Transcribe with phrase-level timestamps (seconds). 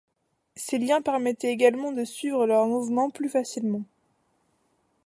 [0.55, 3.83] Ces liens permettaient également de suivre leurs mouvements plus facilement.